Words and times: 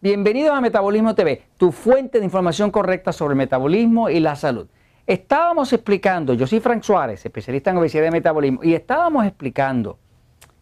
Bienvenidos 0.00 0.56
a 0.56 0.60
Metabolismo 0.60 1.12
TV, 1.16 1.42
tu 1.56 1.72
fuente 1.72 2.20
de 2.20 2.24
información 2.24 2.70
correcta 2.70 3.12
sobre 3.12 3.32
el 3.32 3.38
metabolismo 3.38 4.08
y 4.08 4.20
la 4.20 4.36
salud. 4.36 4.68
Estábamos 5.04 5.72
explicando, 5.72 6.34
yo 6.34 6.46
soy 6.46 6.60
Frank 6.60 6.84
Suárez, 6.84 7.26
especialista 7.26 7.72
en 7.72 7.78
obesidad 7.78 8.06
y 8.06 8.12
metabolismo, 8.12 8.60
y 8.62 8.74
estábamos 8.74 9.26
explicando 9.26 9.98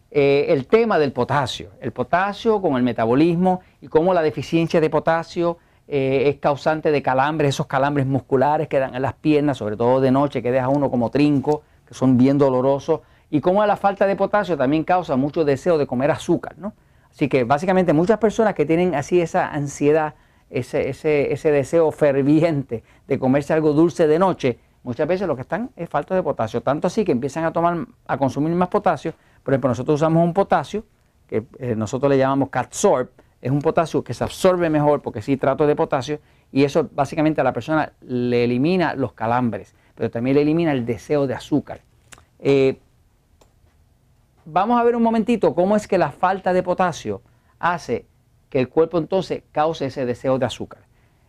eh, 0.09 0.47
el 0.49 0.65
tema 0.65 0.97
del 0.97 1.11
potasio, 1.11 1.69
el 1.81 1.91
potasio 1.91 2.59
con 2.59 2.77
el 2.77 2.81
metabolismo 2.81 3.61
y 3.79 3.89
cómo 3.89 4.11
la 4.11 4.23
deficiencia 4.23 4.81
de 4.81 4.89
potasio 4.89 5.59
eh, 5.87 6.23
es 6.29 6.37
causante 6.37 6.89
de 6.89 7.03
calambres, 7.03 7.49
esos 7.49 7.67
calambres 7.67 8.07
musculares 8.07 8.67
que 8.67 8.79
dan 8.79 8.95
en 8.95 9.03
las 9.03 9.13
piernas, 9.13 9.57
sobre 9.57 9.77
todo 9.77 10.01
de 10.01 10.09
noche, 10.09 10.41
que 10.41 10.51
deja 10.51 10.67
uno 10.69 10.89
como 10.89 11.11
trinco, 11.11 11.61
que 11.87 11.93
son 11.93 12.17
bien 12.17 12.39
dolorosos, 12.39 13.01
y 13.29 13.39
cómo 13.39 13.63
la 13.67 13.77
falta 13.77 14.07
de 14.07 14.15
potasio 14.15 14.57
también 14.57 14.83
causa 14.83 15.15
mucho 15.15 15.45
deseo 15.45 15.77
de 15.77 15.85
comer 15.85 16.09
azúcar, 16.09 16.55
¿no? 16.57 16.73
Así 17.17 17.29
que 17.29 17.45
básicamente 17.45 17.93
muchas 17.93 18.19
personas 18.19 18.53
que 18.53 18.63
tienen 18.63 18.93
así 18.93 19.19
esa 19.19 19.47
ansiedad, 19.47 20.13
ese, 20.51 20.87
ese, 20.87 21.51
deseo 21.51 21.91
ferviente 21.91 22.83
de 23.07 23.17
comerse 23.17 23.53
algo 23.53 23.73
dulce 23.73 24.05
de 24.05 24.19
noche, 24.19 24.59
muchas 24.83 25.07
veces 25.07 25.27
lo 25.27 25.35
que 25.35 25.41
están 25.41 25.71
es 25.75 25.89
falta 25.89 26.13
de 26.13 26.21
potasio. 26.21 26.61
Tanto 26.61 26.85
así 26.85 27.03
que 27.03 27.11
empiezan 27.11 27.43
a 27.43 27.51
tomar, 27.51 27.87
a 28.05 28.17
consumir 28.19 28.53
más 28.53 28.67
potasio. 28.67 29.15
Por 29.41 29.51
ejemplo, 29.51 29.69
nosotros 29.69 29.95
usamos 29.95 30.23
un 30.23 30.31
potasio 30.31 30.83
que 31.25 31.43
eh, 31.57 31.75
nosotros 31.75 32.07
le 32.07 32.19
llamamos 32.19 32.49
Catsorb, 32.49 33.09
es 33.41 33.49
un 33.49 33.63
potasio 33.63 34.03
que 34.03 34.13
se 34.13 34.23
absorbe 34.23 34.69
mejor 34.69 35.01
porque 35.01 35.23
sí 35.23 35.37
trato 35.37 35.65
de 35.65 35.75
potasio 35.75 36.19
y 36.51 36.65
eso 36.65 36.87
básicamente 36.93 37.41
a 37.41 37.43
la 37.43 37.51
persona 37.51 37.93
le 38.01 38.43
elimina 38.43 38.93
los 38.93 39.13
calambres, 39.13 39.73
pero 39.95 40.11
también 40.11 40.35
le 40.35 40.43
elimina 40.43 40.71
el 40.71 40.85
deseo 40.85 41.25
de 41.25 41.33
azúcar. 41.33 41.81
Eh, 42.37 42.77
vamos 44.49 44.79
a 44.79 44.83
ver 44.83 44.95
un 44.95 45.03
momentito 45.03 45.53
cómo 45.53 45.75
es 45.75 45.87
que 45.87 45.97
la 45.97 46.11
falta 46.11 46.53
de 46.53 46.63
potasio 46.63 47.21
hace 47.59 48.07
que 48.49 48.59
el 48.59 48.69
cuerpo 48.69 48.97
entonces 48.97 49.43
cause 49.51 49.87
ese 49.87 50.05
deseo 50.05 50.39
de 50.39 50.45
azúcar. 50.45 50.83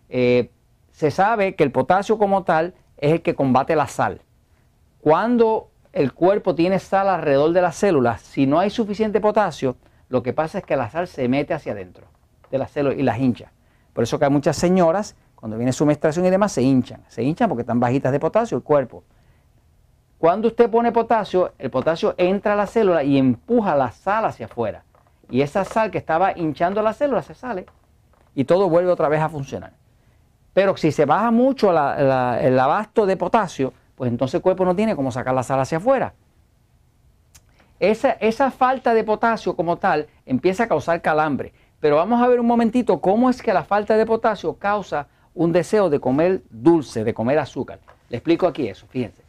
Eh, 0.09 0.51
se 0.93 1.11
sabe 1.11 1.57
que 1.57 1.65
el 1.65 1.73
potasio 1.73 2.17
como 2.17 2.45
tal 2.45 2.75
es 2.97 3.13
el 3.13 3.23
que 3.23 3.35
combate 3.35 3.75
la 3.75 3.89
sal. 3.89 4.23
Cuando 5.01 5.71
el 5.93 6.13
cuerpo 6.13 6.55
tiene 6.55 6.79
sal 6.79 7.09
alrededor 7.09 7.53
de 7.53 7.63
las 7.63 7.75
células, 7.75 8.21
si 8.21 8.47
no 8.47 8.61
hay 8.61 8.71
suficiente 8.71 9.21
potasio, 9.21 9.77
lo 10.09 10.23
que 10.23 10.33
pasa 10.33 10.59
es 10.59 10.65
que 10.65 10.77
la 10.77 10.89
sal 10.89 11.09
se 11.09 11.29
mete 11.29 11.55
hacia 11.55 11.73
adentro 11.73 12.07
de 12.51 12.59
las 12.59 12.71
células 12.71 12.99
y 12.99 13.03
las 13.03 13.19
hincha. 13.19 13.53
Por 13.93 14.05
eso 14.05 14.19
que 14.19 14.27
hay 14.27 14.31
muchas 14.31 14.57
señoras, 14.57 15.17
cuando 15.35 15.57
viene 15.57 15.73
su 15.73 15.85
menstruación 15.85 16.25
y 16.25 16.31
demás, 16.31 16.53
se 16.53 16.63
hinchan. 16.63 17.03
Se 17.09 17.23
hinchan 17.25 17.49
porque 17.49 17.63
están 17.63 17.81
bajitas 17.81 18.13
de 18.13 18.21
potasio 18.21 18.57
el 18.57 18.63
cuerpo. 18.63 19.03
Cuando 20.19 20.49
usted 20.49 20.69
pone 20.69 20.91
potasio, 20.91 21.53
el 21.59 21.71
potasio 21.71 22.15
entra 22.19 22.55
a 22.55 22.57
la 22.57 22.67
célula 22.67 23.05
y 23.05 23.19
empuja 23.19 23.77
la 23.77 23.93
sal 23.93 24.25
hacia 24.25 24.47
afuera. 24.47 24.83
Y 25.31 25.43
esa 25.43 25.65
sal 25.65 25.91
que 25.91 25.99
estaba 25.99 26.37
hinchando 26.37 26.83
la 26.83 26.93
célula 26.93 27.23
se 27.23 27.35
sale 27.35 27.67
y 28.35 28.45
todo 28.45 28.69
vuelve 28.69 28.91
otra 28.91 29.09
vez 29.09 29.21
a 29.21 29.29
funcionar. 29.29 29.73
Pero 30.55 30.77
si 30.77 30.91
se 30.91 31.05
baja 31.05 31.31
mucho 31.31 31.71
el 31.71 32.59
abasto 32.59 33.07
de 33.07 33.17
potasio, 33.17 33.73
pues 33.95 34.11
entonces 34.11 34.37
el 34.37 34.43
cuerpo 34.43 34.65
no 34.65 34.75
tiene 34.75 34.97
cómo 34.97 35.13
sacar 35.13 35.35
la 35.35 35.45
sal 35.45 35.61
hacia 35.61 35.79
afuera. 35.79 36.15
Esa, 37.79 38.11
esa 38.13 38.51
falta 38.51 38.95
de 38.95 39.05
potasio 39.05 39.55
como 39.55 39.77
tal 39.77 40.09
empieza 40.27 40.65
a 40.65 40.69
causar 40.69 41.01
calambre. 41.01 41.53
Pero 41.79 41.95
vamos 41.95 42.21
a 42.21 42.27
ver 42.27 42.41
un 42.41 42.47
momentito 42.47 43.01
cómo 43.01 43.31
es 43.31 43.41
que 43.41 43.53
la 43.53 43.63
falta 43.63 43.97
de 43.97 44.05
potasio 44.05 44.55
causa 44.55 45.07
un 45.33 45.53
deseo 45.53 45.89
de 45.89 46.01
comer 46.01 46.43
dulce, 46.51 47.05
de 47.05 47.15
comer 47.15 47.39
azúcar. 47.39 47.79
Le 48.09 48.17
explico 48.17 48.49
aquí 48.49 48.67
eso, 48.67 48.87
fíjense. 48.89 49.28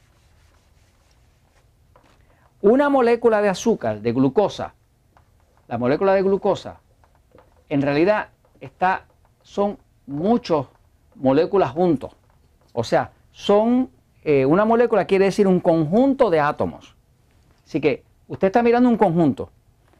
Una 2.61 2.89
molécula 2.89 3.41
de 3.41 3.49
azúcar, 3.49 4.01
de 4.01 4.11
glucosa, 4.11 4.73
la 5.67 5.77
molécula 5.77 6.13
de 6.13 6.23
glucosa, 6.23 6.81
en 7.69 7.81
realidad 7.81 8.29
está, 8.59 9.05
son 9.41 9.77
muchas 10.07 10.65
moléculas 11.15 11.71
juntos. 11.71 12.15
O 12.73 12.83
sea, 12.83 13.11
son, 13.31 13.89
eh, 14.23 14.45
una 14.45 14.65
molécula 14.65 15.05
quiere 15.05 15.25
decir 15.25 15.47
un 15.47 15.59
conjunto 15.59 16.29
de 16.29 16.39
átomos. 16.39 16.95
Así 17.65 17.79
que 17.79 18.03
usted 18.27 18.47
está 18.47 18.61
mirando 18.61 18.89
un 18.89 18.97
conjunto. 18.97 19.51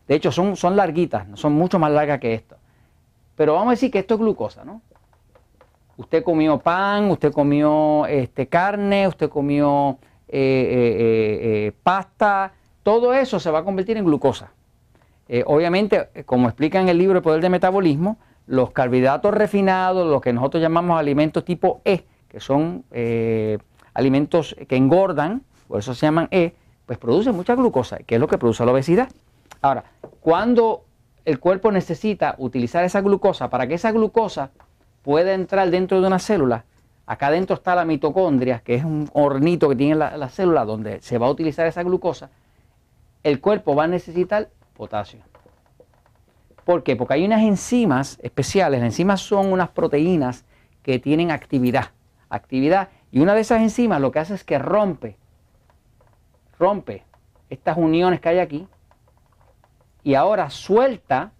De 0.07 0.15
hecho, 0.15 0.31
son, 0.31 0.55
son 0.55 0.75
larguitas, 0.75 1.27
son 1.35 1.53
mucho 1.53 1.79
más 1.79 1.91
largas 1.91 2.19
que 2.19 2.33
esto. 2.33 2.57
Pero 3.35 3.53
vamos 3.53 3.67
a 3.67 3.71
decir 3.71 3.91
que 3.91 3.99
esto 3.99 4.15
es 4.15 4.19
glucosa, 4.19 4.65
¿no? 4.65 4.81
Usted 5.95 6.23
comió 6.23 6.57
pan, 6.59 7.11
usted 7.11 7.31
comió 7.31 8.05
este, 8.05 8.47
carne, 8.47 9.07
usted 9.07 9.29
comió 9.29 9.97
eh, 10.31 10.37
eh, 10.37 11.67
eh, 11.67 11.71
pasta, 11.83 12.53
todo 12.83 13.13
eso 13.13 13.39
se 13.39 13.49
va 13.49 13.59
a 13.59 13.63
convertir 13.63 13.97
en 13.97 14.05
glucosa. 14.05 14.51
obviamente, 15.45 16.09
como 16.25 16.47
explica 16.47 16.79
en 16.79 16.89
el 16.89 16.97
libro 16.97 17.17
El 17.17 17.23
Poder 17.23 17.41
del 17.41 17.51
Metabolismo, 17.51 18.17
los 18.47 18.71
carbohidratos 18.71 19.33
refinados, 19.33 20.07
lo 20.07 20.21
que 20.21 20.33
nosotros 20.33 20.61
llamamos 20.61 20.99
alimentos 20.99 21.45
tipo 21.45 21.81
E, 21.85 22.03
que 22.27 22.39
son 22.39 22.83
alimentos 23.93 24.55
que 24.67 24.75
engordan, 24.75 25.43
por 25.67 25.79
eso 25.79 25.93
se 25.93 26.05
llaman 26.05 26.27
E, 26.31 26.53
pues 26.85 26.97
producen 26.97 27.35
mucha 27.35 27.55
glucosa, 27.55 27.97
que 27.97 28.15
es 28.15 28.21
lo 28.21 28.27
que 28.27 28.37
produce 28.37 28.65
la 28.65 28.71
obesidad. 28.71 29.09
Ahora, 29.61 29.83
cuando 30.21 30.85
el 31.25 31.39
cuerpo 31.39 31.71
necesita 31.71 32.35
utilizar 32.37 32.83
esa 32.83 33.01
glucosa 33.01 33.49
para 33.49 33.67
que 33.67 33.75
esa 33.75 33.91
glucosa 33.91 34.51
pueda 35.03 35.33
entrar 35.33 35.69
dentro 35.69 36.01
de 36.01 36.07
una 36.07 36.19
célula, 36.19 36.65
Acá 37.09 37.31
dentro 37.31 37.55
está 37.55 37.73
la 37.73 37.85
mitocondria, 37.85 38.59
que 38.59 38.75
es 38.75 38.83
un 38.83 39.09
hornito 39.13 39.67
que 39.67 39.75
tiene 39.75 39.95
la, 39.95 40.29
célula 40.29 40.63
donde 40.63 41.01
se 41.01 41.17
va 41.17 41.25
a 41.25 41.31
utilizar 41.31 41.65
esa 41.65 41.81
glucosa. 41.81 42.29
El 43.23 43.41
cuerpo 43.41 43.73
va 43.73 43.85
a 43.85 43.87
necesitar 43.87 44.49
potasio. 44.75 45.19
¿Por 46.65 46.83
qué? 46.83 46.95
Porque 46.95 47.15
hay 47.15 47.25
unas 47.25 47.41
enzimas 47.41 48.19
especiales. 48.21 48.79
Las 48.79 48.89
enzimas 48.89 49.21
son 49.21 49.51
unas 49.51 49.69
proteínas 49.69 50.45
que 50.83 50.99
tienen 50.99 51.31
actividad. 51.31 51.93
Actividad. 52.29 52.89
Y 53.11 53.21
una 53.21 53.33
de 53.33 53.41
esas 53.41 53.63
enzimas 53.63 53.99
lo 53.99 54.11
que 54.11 54.19
hace 54.19 54.35
es 54.35 54.43
que 54.43 54.59
rompe, 54.59 55.17
rompe 56.59 57.05
estas 57.49 57.75
uniones 57.75 58.21
que 58.21 58.29
hay 58.29 58.37
aquí 58.37 58.67
y 60.03 60.13
ahora 60.13 60.51
suelta 60.51 61.31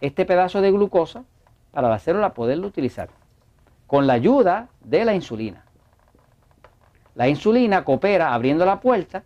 este 0.00 0.24
pedazo 0.24 0.60
de 0.60 0.72
glucosa 0.72 1.22
para 1.70 1.88
la 1.88 2.00
célula 2.00 2.34
poderlo 2.34 2.66
utilizar 2.66 3.10
con 3.94 4.08
la 4.08 4.14
ayuda 4.14 4.70
de 4.82 5.04
la 5.04 5.14
insulina. 5.14 5.64
La 7.14 7.28
insulina 7.28 7.84
coopera 7.84 8.34
abriendo 8.34 8.66
la 8.66 8.80
puerta 8.80 9.22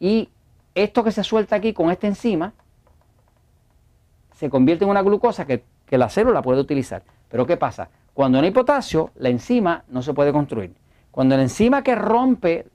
y 0.00 0.30
esto 0.74 1.04
que 1.04 1.12
se 1.12 1.22
suelta 1.22 1.56
aquí 1.56 1.74
con 1.74 1.90
esta 1.90 2.06
enzima 2.06 2.54
se 4.32 4.48
convierte 4.48 4.84
en 4.84 4.90
una 4.90 5.02
glucosa 5.02 5.44
que, 5.44 5.62
la 5.90 6.08
célula 6.08 6.40
puede 6.40 6.58
utilizar. 6.58 7.02
Pero 7.28 7.46
¿qué 7.46 7.58
pasa? 7.58 7.90
Cuando 8.14 8.38
no 8.38 8.46
hay 8.46 8.50
potasio, 8.50 9.10
la 9.16 9.28
enzima 9.28 9.84
no 9.88 10.00
se 10.00 10.14
puede 10.14 10.32
construir. 10.32 10.74
Cuando 11.10 11.36
la 11.36 11.42
enzima 11.42 11.82
que 11.82 11.94
rompe 11.94 12.66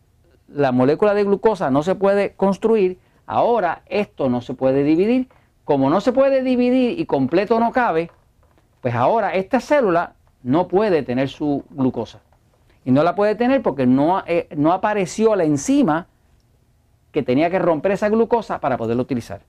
la 0.49 0.71
molécula 0.71 1.15
de 1.15 1.23
glucosa 1.23 1.71
no 1.71 1.81
se 1.81 1.95
puede 1.95 2.35
construir, 2.35 2.99
ahora 3.25 3.81
esto 3.87 4.29
no 4.29 4.41
se 4.41 4.53
puede 4.53 4.83
dividir. 4.83 5.29
Como 5.63 5.89
no 5.89 5.99
se 5.99 6.11
puede 6.11 6.43
dividir 6.43 6.99
y 6.99 7.07
completo 7.07 7.59
no 7.59 7.71
cabe, 7.71 8.11
pues 8.81 8.93
ahora 8.93 9.33
esta 9.33 9.59
célula 9.59 10.13
no 10.43 10.67
puede 10.67 11.03
tener 11.03 11.29
su 11.29 11.63
glucosa. 11.71 12.21
Y 12.85 12.91
no 12.91 13.03
la 13.03 13.15
puede 13.15 13.35
tener 13.35 13.61
porque 13.61 13.87
no, 13.87 14.23
eh, 14.27 14.47
no 14.55 14.73
apareció 14.73 15.35
la 15.35 15.45
enzima 15.45 16.07
que 17.11 17.23
tenía 17.23 17.49
que 17.49 17.59
romper 17.59 17.93
esa 17.93 18.09
glucosa 18.09 18.59
para 18.59 18.77
poderla 18.77 19.01
utilizar. 19.01 19.41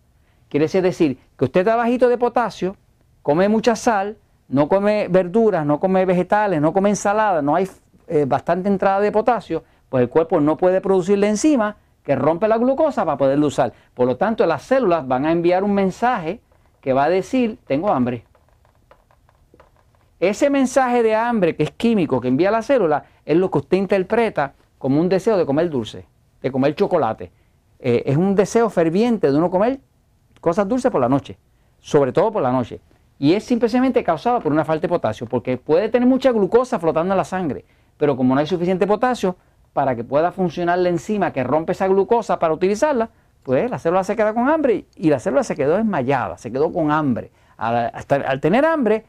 Quiere 0.49 0.69
decir 0.69 1.19
que 1.37 1.45
usted 1.45 1.61
está 1.61 1.75
bajito 1.75 2.09
de 2.09 2.17
potasio, 2.17 2.77
come 3.23 3.49
mucha 3.49 3.75
sal, 3.75 4.17
no 4.49 4.69
come 4.69 5.09
verduras, 5.09 5.67
no 5.67 5.81
come 5.81 6.05
vegetales, 6.05 6.61
no 6.61 6.73
come 6.73 6.91
ensalada, 6.91 7.43
no 7.43 7.57
hay 7.57 7.69
eh, 8.07 8.25
bastante 8.27 8.69
entrada 8.69 9.01
de 9.01 9.11
potasio, 9.11 9.65
pues 9.89 10.03
el 10.03 10.09
cuerpo 10.09 10.41
no 10.41 10.57
puede 10.57 10.81
producir 10.81 11.19
la 11.19 11.29
enzima 11.29 11.77
que 12.05 12.15
rompe 12.15 12.47
la 12.47 12.59
glucosa 12.59 13.05
para 13.05 13.17
poderla 13.17 13.47
usar. 13.47 13.73
Por 13.95 14.07
lo 14.07 14.17
tanto, 14.17 14.47
las 14.47 14.63
células 14.63 15.09
van 15.09 15.25
a 15.25 15.33
enviar 15.33 15.65
un 15.65 15.73
mensaje 15.73 16.41
que 16.81 16.93
va 16.93 17.05
a 17.05 17.09
decir, 17.09 17.59
tengo 17.67 17.91
hambre. 17.91 18.25
Ese 20.31 20.49
mensaje 20.49 21.03
de 21.03 21.15
hambre 21.15 21.55
que 21.55 21.65
es 21.65 21.71
químico 21.71 22.19
que 22.19 22.29
envía 22.29 22.51
la 22.51 22.63
célula 22.63 23.05
es 23.27 23.37
lo 23.37 23.51
que 23.51 23.59
usted 23.59 23.77
interpreta 23.77 24.55
como 24.79 24.99
un 24.99 25.11
deseo 25.11 25.37
de 25.37 25.45
comer 25.45 25.69
dulce, 25.69 26.07
de 26.41 26.51
comer 26.51 26.75
chocolate. 26.75 27.31
Eh, 27.79 28.05
es 28.07 28.17
un 28.17 28.35
deseo 28.35 28.71
ferviente 28.71 29.31
de 29.31 29.37
uno 29.37 29.51
comer 29.51 29.81
cosas 30.41 30.67
dulces 30.67 30.91
por 30.91 31.03
la 31.03 31.11
noche, 31.11 31.37
sobre 31.79 32.11
todo 32.11 32.33
por 32.33 32.43
la 32.43 32.51
noche. 32.51 32.81
Y 33.19 33.35
es 33.35 33.45
simplemente 33.45 34.03
causado 34.03 34.41
por 34.41 34.51
una 34.51 34.65
falta 34.65 34.83
de 34.83 34.89
potasio, 34.89 35.27
porque 35.27 35.59
puede 35.59 35.91
tener 35.91 36.09
mucha 36.09 36.33
glucosa 36.33 36.79
flotando 36.79 37.13
en 37.13 37.19
la 37.19 37.25
sangre, 37.25 37.67
pero 37.99 38.17
como 38.17 38.35
no 38.35 38.41
hay 38.41 38.47
suficiente 38.47 38.87
potasio 38.87 39.37
para 39.75 39.95
que 39.95 40.05
pueda 40.05 40.33
funcionar 40.33 40.79
la 40.79 40.89
enzima 40.89 41.35
que 41.35 41.45
rompe 41.45 41.73
esa 41.73 41.87
glucosa 41.87 42.39
para 42.39 42.55
utilizarla, 42.55 43.11
pues 43.43 43.71
la 43.71 43.79
célula 43.79 44.05
se 44.05 44.17
queda 44.17 44.33
con 44.33 44.49
hambre 44.49 44.87
y 44.97 45.11
la 45.11 45.19
célula 45.19 45.45
se 45.45 45.55
quedó 45.55 45.77
desmayada, 45.77 46.39
se 46.39 46.51
quedó 46.51 46.73
con 46.73 46.91
hambre. 46.91 47.31
al 47.59 48.41
tener 48.41 48.65
hambre, 48.65 49.05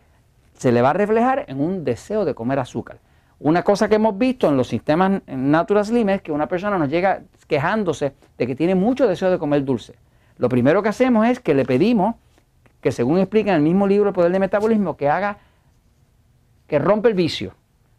se 0.58 0.72
le 0.72 0.82
va 0.82 0.92
a 0.92 0.94
reflejar 0.94 1.46
en 1.48 1.62
un 1.62 1.84
deseo 1.84 2.26
de 2.26 2.34
comer 2.34 2.60
azúcar. 2.60 3.00
Una 3.40 3.64
cosa 3.64 3.90
que 3.90 3.96
hemos 3.96 4.18
visto 4.18 4.48
en 4.48 4.58
los 4.58 4.68
sistemas 4.68 5.22
Natural 5.28 5.86
Slim 5.86 6.10
es 6.10 6.22
que 6.22 6.32
una 6.32 6.48
persona 6.48 6.78
nos 6.78 6.90
llega 6.90 7.24
quejándose 7.48 8.14
de 8.38 8.48
que 8.48 8.56
tiene 8.56 8.76
mucho 8.76 9.08
deseo 9.08 9.30
de 9.30 9.38
comer 9.38 9.66
dulce. 9.66 9.96
Lo 10.38 10.50
primero 10.50 10.82
que 10.82 10.90
hacemos 10.90 11.28
es 11.28 11.40
que 11.40 11.54
le 11.54 11.66
pedimos 11.66 12.16
que 12.82 12.92
según 12.92 13.20
explica 13.20 13.50
en 13.50 13.58
el 13.58 13.62
mismo 13.64 13.88
libro 13.88 14.10
El 14.10 14.14
Poder 14.14 14.32
del 14.32 14.40
Metabolismo, 14.40 14.96
que 14.96 15.10
haga 15.10 15.38
que 16.68 16.80
rompe 16.80 17.10
el 17.10 17.16
vicio, 17.16 17.54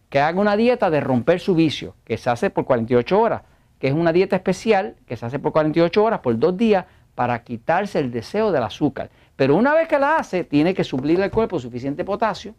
que 0.08 0.20
haga 0.20 0.40
una 0.40 0.56
dieta 0.56 0.90
de 0.90 1.00
romper 1.00 1.40
su 1.40 1.54
vicio, 1.54 1.94
que 2.04 2.16
se 2.16 2.30
hace 2.30 2.50
por 2.50 2.64
48 2.64 3.20
horas, 3.20 3.42
que 3.78 3.88
es 3.88 3.94
una 3.94 4.12
dieta 4.12 4.36
especial 4.36 4.96
que 5.06 5.16
se 5.16 5.26
hace 5.26 5.38
por 5.38 5.52
48 5.52 6.02
horas, 6.02 6.20
por 6.20 6.38
dos 6.38 6.56
días, 6.56 6.86
para 7.14 7.42
quitarse 7.42 7.98
el 7.98 8.10
deseo 8.10 8.52
del 8.52 8.62
azúcar. 8.62 9.10
Pero 9.36 9.54
una 9.54 9.74
vez 9.74 9.86
que 9.86 9.98
la 9.98 10.16
hace, 10.16 10.44
tiene 10.44 10.74
que 10.74 10.82
suplirle 10.82 11.24
al 11.24 11.30
cuerpo 11.30 11.60
suficiente 11.60 12.04
potasio, 12.04 12.54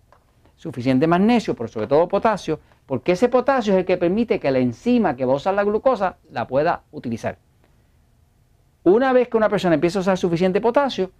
suficiente 0.55 1.07
magnesio, 1.07 1.55
pero 1.55 1.67
sobre 1.67 1.87
todo 1.87 2.07
potasio, 2.07 2.59
porque 2.85 3.13
ese 3.13 3.29
potasio 3.29 3.73
es 3.73 3.79
el 3.79 3.85
que 3.85 3.97
permite 3.97 4.39
que 4.39 4.51
la 4.51 4.59
enzima 4.59 5.15
que 5.15 5.25
va 5.25 5.33
a 5.33 5.37
usar 5.37 5.55
la 5.55 5.63
glucosa 5.63 6.17
la 6.31 6.47
pueda 6.47 6.83
utilizar. 6.91 7.37
Una 8.83 9.11
vez 9.11 9.27
que 9.27 9.37
una 9.37 9.49
persona 9.49 9.75
empieza 9.75 9.99
a 9.99 10.01
usar 10.01 10.17
suficiente 10.17 10.61
potasio, 10.61 11.11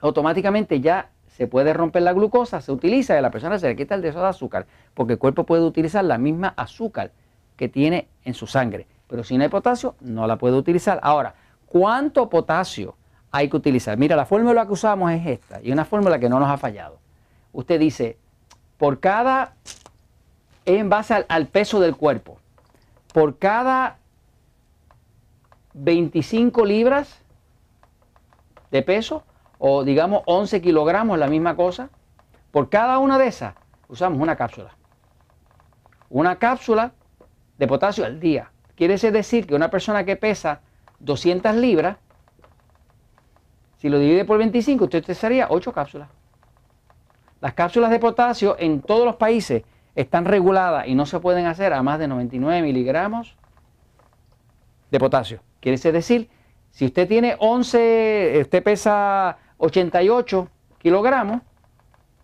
automáticamente 0.00 0.80
ya 0.80 1.10
se 1.28 1.46
puede 1.46 1.72
romper 1.72 2.02
la 2.02 2.12
glucosa, 2.12 2.60
se 2.60 2.72
utiliza 2.72 3.14
y 3.14 3.18
a 3.18 3.22
la 3.22 3.30
persona 3.30 3.58
se 3.58 3.68
le 3.68 3.76
quita 3.76 3.94
el 3.94 4.02
deseo 4.02 4.22
de 4.22 4.28
azúcar, 4.28 4.66
porque 4.94 5.14
el 5.14 5.18
cuerpo 5.18 5.44
puede 5.44 5.62
utilizar 5.62 6.04
la 6.04 6.18
misma 6.18 6.54
azúcar 6.56 7.12
que 7.56 7.68
tiene 7.68 8.08
en 8.24 8.34
su 8.34 8.46
sangre. 8.46 8.86
Pero 9.06 9.22
si 9.22 9.36
no 9.36 9.44
hay 9.44 9.48
potasio, 9.48 9.94
no 10.00 10.26
la 10.26 10.36
puede 10.36 10.56
utilizar. 10.56 10.98
Ahora, 11.02 11.34
¿cuánto 11.66 12.28
potasio 12.28 12.96
hay 13.36 13.48
que 13.48 13.56
utilizar? 13.56 13.98
Mira, 13.98 14.16
la 14.16 14.26
fórmula 14.26 14.66
que 14.66 14.72
usamos 14.72 15.12
es 15.12 15.26
esta, 15.26 15.60
y 15.62 15.72
una 15.72 15.84
fórmula 15.84 16.18
que 16.18 16.28
no 16.28 16.40
nos 16.40 16.48
ha 16.48 16.56
fallado. 16.56 16.98
Usted 17.52 17.78
dice, 17.78 18.18
por 18.78 19.00
cada, 19.00 19.54
en 20.64 20.88
base 20.88 21.14
al, 21.14 21.26
al 21.28 21.46
peso 21.46 21.80
del 21.80 21.96
cuerpo, 21.96 22.38
por 23.12 23.38
cada 23.38 23.98
25 25.74 26.64
libras 26.64 27.22
de 28.70 28.82
peso, 28.82 29.22
o 29.58 29.84
digamos 29.84 30.22
11 30.26 30.60
kilogramos, 30.60 31.18
la 31.18 31.28
misma 31.28 31.56
cosa, 31.56 31.90
por 32.50 32.68
cada 32.68 32.98
una 32.98 33.18
de 33.18 33.26
esas 33.26 33.54
usamos 33.88 34.20
una 34.20 34.36
cápsula. 34.36 34.70
Una 36.08 36.36
cápsula 36.36 36.92
de 37.58 37.66
potasio 37.66 38.04
al 38.04 38.20
día. 38.20 38.50
Quiere 38.76 38.96
decir 38.96 39.46
que 39.46 39.54
una 39.54 39.70
persona 39.70 40.04
que 40.04 40.16
pesa 40.16 40.60
200 41.00 41.54
libras, 41.56 41.98
si 43.76 43.88
lo 43.88 43.98
divide 43.98 44.24
por 44.24 44.38
25, 44.38 44.84
usted 44.84 44.98
utilizaría 45.00 45.48
8 45.50 45.72
cápsulas. 45.72 46.08
Las 47.40 47.54
cápsulas 47.54 47.90
de 47.90 47.98
potasio 47.98 48.56
en 48.58 48.80
todos 48.80 49.04
los 49.04 49.16
países 49.16 49.62
están 49.94 50.24
reguladas 50.24 50.86
y 50.88 50.94
no 50.94 51.06
se 51.06 51.20
pueden 51.20 51.46
hacer 51.46 51.72
a 51.72 51.82
más 51.82 51.98
de 51.98 52.08
99 52.08 52.62
miligramos 52.62 53.36
de 54.90 54.98
potasio. 54.98 55.40
Quiere 55.60 55.78
decir, 55.92 56.30
si 56.70 56.86
usted 56.86 57.08
tiene 57.08 57.36
11, 57.38 58.38
usted 58.42 58.62
pesa 58.62 59.38
88 59.58 60.48
kilogramos, 60.78 61.40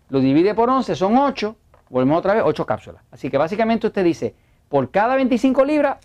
lo 0.09 0.21
divide 0.21 0.55
por 0.55 0.69
11, 0.69 0.95
son 0.95 1.17
8, 1.17 1.57
volvemos 1.89 2.19
otra 2.19 2.35
vez, 2.35 2.43
8 2.45 2.67
cápsulas. 2.67 3.03
Así 3.11 3.31
que 3.31 3.39
básicamente 3.39 3.87
usted 3.87 4.05
dice, 4.05 4.35
por 4.69 4.91
cada 4.91 5.17
25 5.17 5.65
libras, 5.65 5.99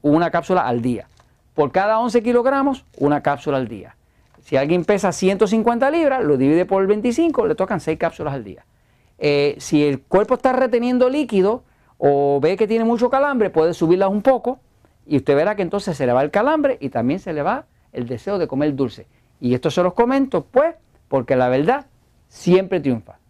una 0.00 0.30
cápsula 0.30 0.66
al 0.66 0.82
día. 0.82 1.08
Por 1.54 1.70
cada 1.72 1.98
11 1.98 2.22
kilogramos, 2.22 2.84
una 2.96 3.22
cápsula 3.22 3.58
al 3.58 3.68
día. 3.68 3.96
Si 4.42 4.56
alguien 4.56 4.84
pesa 4.84 5.12
150 5.12 5.90
libras, 5.90 6.22
lo 6.24 6.36
divide 6.36 6.66
por 6.66 6.86
25, 6.86 7.46
le 7.46 7.54
tocan 7.54 7.80
6 7.80 7.98
cápsulas 7.98 8.34
al 8.34 8.44
día. 8.44 8.66
Eh, 9.18 9.54
si 9.58 9.84
el 9.84 10.02
cuerpo 10.02 10.34
está 10.34 10.52
reteniendo 10.52 11.08
líquido 11.08 11.62
o 11.96 12.40
ve 12.40 12.56
que 12.56 12.66
tiene 12.66 12.84
mucho 12.84 13.08
calambre, 13.08 13.50
puede 13.50 13.72
subirlas 13.72 14.10
un 14.10 14.20
poco 14.20 14.58
y 15.06 15.16
usted 15.16 15.36
verá 15.36 15.54
que 15.54 15.62
entonces 15.62 15.96
se 15.96 16.06
le 16.06 16.12
va 16.12 16.22
el 16.22 16.32
calambre 16.32 16.76
y 16.80 16.88
también 16.88 17.20
se 17.20 17.32
le 17.32 17.42
va 17.42 17.66
el 17.92 18.06
deseo 18.06 18.38
de 18.38 18.48
comer 18.48 18.74
dulce. 18.74 19.06
Y 19.40 19.54
esto 19.54 19.70
se 19.70 19.82
los 19.82 19.94
comento, 19.94 20.44
pues, 20.44 20.74
porque 21.08 21.36
la 21.36 21.48
verdad 21.48 21.86
siempre 22.28 22.80
triunfa. 22.80 23.21